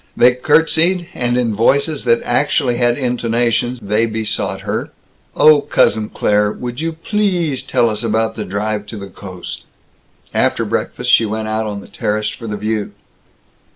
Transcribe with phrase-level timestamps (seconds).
[0.17, 4.89] They curtsied, and in voices that actually had intonations they besought her,
[5.35, 9.65] "Oh, Cousin Claire, would you pleasssssse tell us about drive to the coast?"
[10.33, 12.93] After breakfast, she went out on the terrace for the View.